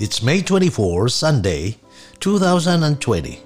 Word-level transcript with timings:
It's 0.00 0.22
May 0.22 0.42
24, 0.42 1.08
Sunday, 1.08 1.76
2020. 2.20 3.40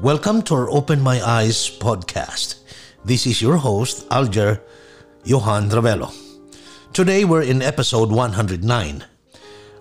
Welcome 0.00 0.40
to 0.44 0.54
our 0.54 0.70
Open 0.70 1.02
My 1.02 1.20
Eyes 1.20 1.68
podcast. 1.68 2.60
This 3.04 3.26
is 3.26 3.42
your 3.42 3.58
host, 3.58 4.06
Alger 4.10 4.62
Johan 5.24 5.68
Ravello. 5.68 6.14
Today 6.94 7.26
we're 7.26 7.42
in 7.42 7.60
episode 7.60 8.10
109, 8.10 9.04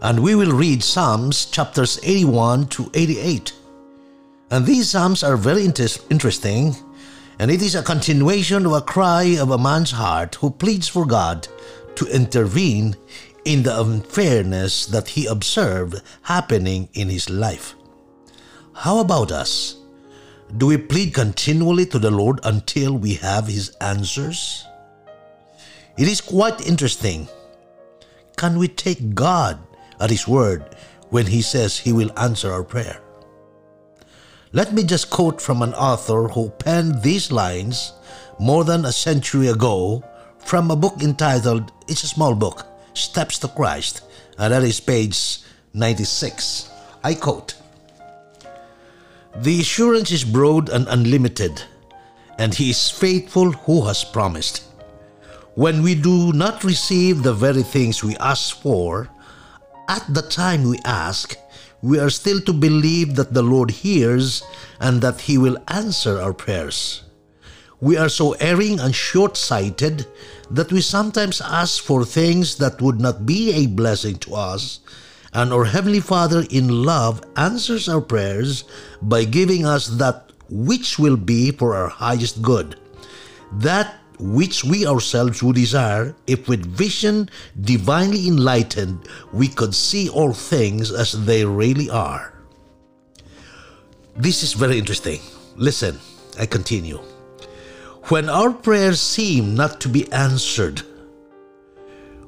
and 0.02 0.20
we 0.20 0.36
will 0.36 0.52
read 0.52 0.84
Psalms 0.84 1.46
chapters 1.46 1.98
81 2.04 2.68
to 2.76 2.92
88. 2.94 3.54
And 4.52 4.66
these 4.66 4.90
Psalms 4.90 5.24
are 5.24 5.38
very 5.38 5.64
inter- 5.64 5.88
interesting, 6.10 6.76
and 7.40 7.50
it 7.50 7.62
is 7.62 7.76
a 7.76 7.82
continuation 7.82 8.66
of 8.66 8.74
a 8.74 8.82
cry 8.82 9.38
of 9.40 9.52
a 9.52 9.58
man's 9.58 9.92
heart 9.92 10.36
who 10.36 10.52
pleads 10.52 10.90
for 10.90 11.06
God 11.06 11.48
to 11.96 12.06
intervene 12.08 12.98
in 13.46 13.64
the 13.64 13.80
unfairness 13.80 14.88
that 14.88 15.10
he 15.10 15.28
observed 15.28 16.02
happening 16.24 16.90
in 16.94 17.10
his 17.10 17.30
life. 17.30 17.76
How 18.74 19.00
about 19.00 19.32
us? 19.32 19.78
Do 20.58 20.68
we 20.68 20.78
plead 20.78 21.14
continually 21.14 21.86
to 21.88 22.00
the 22.00 22.12
Lord 22.12 22.40
until 22.44 22.98
we 22.98 23.16
have 23.16 23.48
his 23.48 23.70
answers? 23.82 24.66
It 25.98 26.08
is 26.08 26.20
quite 26.22 26.68
interesting. 26.68 27.28
Can 28.36 28.60
we 28.60 28.68
take 28.68 29.16
God 29.16 29.60
at 30.00 30.10
his 30.10 30.28
word 30.28 30.76
when 31.10 31.26
he 31.26 31.42
says 31.42 31.78
he 31.78 31.94
will 31.94 32.12
answer 32.20 32.52
our 32.52 32.64
prayer? 32.64 33.00
Let 34.52 34.74
me 34.74 34.84
just 34.84 35.10
quote 35.10 35.42
from 35.42 35.62
an 35.62 35.74
author 35.74 36.28
who 36.28 36.50
penned 36.50 37.02
these 37.02 37.32
lines 37.32 37.94
more 38.40 38.64
than 38.64 38.86
a 38.86 38.92
century 38.92 39.48
ago 39.48 40.04
from 40.40 40.70
a 40.70 40.76
book 40.76 41.02
entitled, 41.02 41.72
it's 41.88 42.04
a 42.04 42.08
small 42.08 42.36
book, 42.36 42.66
Steps 42.96 43.38
to 43.40 43.50
Christ, 43.50 44.02
and 44.40 44.54
that 44.54 44.64
is 44.64 44.80
page 44.80 45.40
96. 45.74 46.70
I 47.04 47.14
quote 47.14 47.56
The 49.36 49.60
assurance 49.60 50.12
is 50.12 50.24
broad 50.24 50.70
and 50.70 50.88
unlimited, 50.88 51.62
and 52.40 52.56
He 52.56 52.70
is 52.70 52.90
faithful 52.90 53.52
who 53.52 53.86
has 53.86 54.06
promised. 54.06 54.64
When 55.56 55.84
we 55.84 55.96
do 55.96 56.32
not 56.34 56.64
receive 56.64 57.22
the 57.22 57.34
very 57.34 57.64
things 57.64 58.04
we 58.04 58.16
ask 58.18 58.62
for, 58.62 59.10
at 59.88 60.06
the 60.08 60.24
time 60.24 60.64
we 60.64 60.80
ask, 60.86 61.38
we 61.82 62.00
are 62.00 62.10
still 62.10 62.42
to 62.42 62.54
believe 62.54 63.16
that 63.16 63.34
the 63.34 63.44
Lord 63.44 63.72
hears 63.72 64.42
and 64.80 65.02
that 65.02 65.22
He 65.22 65.38
will 65.38 65.58
answer 65.68 66.20
our 66.20 66.34
prayers. 66.34 67.05
We 67.82 67.98
are 67.98 68.10
so 68.10 68.34
erring 68.34 68.80
and 68.80 68.96
short 68.96 69.36
sighted 69.36 70.08
that 70.50 70.72
we 70.72 70.82
sometimes 70.82 71.42
ask 71.42 71.84
for 71.84 72.06
things 72.06 72.56
that 72.58 72.82
would 72.82 73.00
not 73.00 73.26
be 73.26 73.52
a 73.52 73.68
blessing 73.68 74.18
to 74.20 74.36
us, 74.36 74.80
and 75.34 75.52
our 75.52 75.66
Heavenly 75.66 76.00
Father 76.00 76.46
in 76.50 76.84
love 76.84 77.22
answers 77.36 77.90
our 77.90 78.02
prayers 78.02 78.64
by 79.02 79.26
giving 79.26 79.66
us 79.66 79.88
that 80.00 80.32
which 80.50 80.98
will 80.98 81.18
be 81.18 81.52
for 81.52 81.76
our 81.76 81.90
highest 81.90 82.42
good. 82.42 82.80
That 83.52 84.00
which 84.20 84.64
we 84.64 84.88
ourselves 84.88 85.44
would 85.44 85.56
desire 85.58 86.16
if 86.28 86.48
with 86.48 86.66
vision 86.66 87.30
divinely 87.60 88.28
enlightened 88.28 89.10
we 89.34 89.50
could 89.50 89.76
see 89.76 90.08
all 90.08 90.32
things 90.32 90.92
as 90.92 91.26
they 91.26 91.44
really 91.44 91.90
are. 91.90 92.34
This 94.16 94.44
is 94.44 94.54
very 94.54 94.78
interesting. 94.78 95.20
Listen, 95.58 96.00
I 96.40 96.46
continue. 96.46 97.00
When 98.10 98.30
our 98.30 98.54
prayers 98.54 99.02
seem 99.02 99.56
not 99.56 99.82
to 99.82 99.90
be 99.90 100.12
answered, 100.12 100.84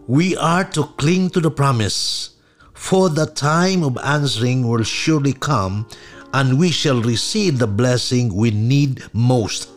we 0.08 0.36
are 0.36 0.64
to 0.72 0.86
cling 0.98 1.30
to 1.32 1.40
the 1.40 1.52
promise, 1.52 2.32
for 2.74 3.10
the 3.10 3.28
time 3.28 3.84
of 3.84 3.96
answering 4.04 4.68
will 4.68 4.82
surely 4.82 5.34
come, 5.34 5.88
and 6.34 6.58
we 6.58 6.72
shall 6.72 7.00
receive 7.04 7.60
the 7.60 7.68
blessing 7.68 8.34
we 8.34 8.50
need 8.50 9.04
most. 9.14 9.70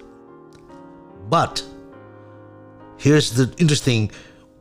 But, 1.29 1.63
here's 2.97 3.33
the 3.33 3.53
interesting 3.59 4.11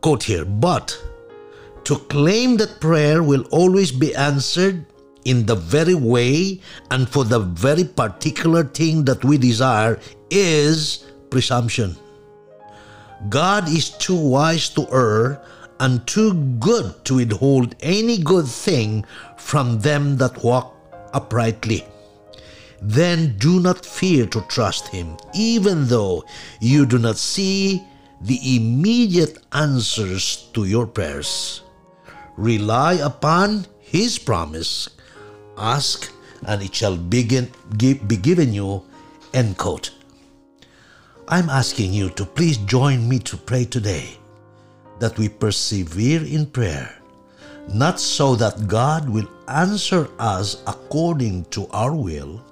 quote 0.01 0.23
here 0.23 0.43
but 0.43 1.01
to 1.85 1.99
claim 2.09 2.57
that 2.57 2.81
prayer 2.81 3.23
will 3.23 3.43
always 3.51 3.93
be 3.93 4.13
answered 4.13 4.85
in 5.23 5.45
the 5.45 5.55
very 5.55 5.95
way 5.95 6.59
and 6.91 7.07
for 7.07 7.23
the 7.23 7.39
very 7.39 7.85
particular 7.85 8.65
thing 8.65 9.05
that 9.05 9.23
we 9.23 9.37
desire 9.37 9.99
is 10.29 11.08
presumption. 11.29 11.95
God 13.29 13.67
is 13.67 13.89
too 13.89 14.15
wise 14.15 14.69
to 14.69 14.87
err 14.91 15.41
and 15.79 16.05
too 16.07 16.33
good 16.59 17.03
to 17.05 17.15
withhold 17.15 17.75
any 17.81 18.17
good 18.17 18.47
thing 18.47 19.05
from 19.37 19.79
them 19.79 20.17
that 20.17 20.43
walk 20.43 20.75
uprightly. 21.13 21.85
Then 22.81 23.37
do 23.37 23.59
not 23.59 23.85
fear 23.85 24.25
to 24.27 24.41
trust 24.47 24.87
Him, 24.87 25.17
even 25.33 25.87
though 25.87 26.23
you 26.61 26.85
do 26.85 26.97
not 26.97 27.17
see 27.17 27.83
the 28.21 28.39
immediate 28.55 29.37
answers 29.51 30.49
to 30.53 30.65
your 30.65 30.87
prayers. 30.87 31.61
Rely 32.37 32.93
upon 32.93 33.65
His 33.79 34.17
promise. 34.17 34.89
Ask, 35.57 36.11
and 36.47 36.61
it 36.63 36.73
shall 36.73 36.95
be 36.95 37.23
given 37.23 38.53
you. 38.53 38.83
End 39.33 39.57
quote. 39.57 39.91
I'm 41.31 41.47
asking 41.47 41.93
you 41.93 42.09
to 42.17 42.25
please 42.25 42.57
join 42.57 43.07
me 43.07 43.19
to 43.29 43.37
pray 43.37 43.63
today 43.63 44.17
that 44.97 45.15
we 45.19 45.29
persevere 45.29 46.25
in 46.25 46.47
prayer, 46.47 46.89
not 47.71 47.99
so 47.99 48.33
that 48.35 48.67
God 48.67 49.07
will 49.07 49.29
answer 49.47 50.09
us 50.17 50.63
according 50.65 51.45
to 51.53 51.67
our 51.67 51.93
will, 51.93 52.43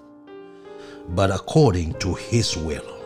but 1.09 1.31
according 1.31 1.95
to 2.05 2.13
His 2.13 2.55
will. 2.55 2.96